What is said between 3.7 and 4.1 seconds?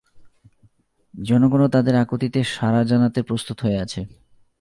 আছে।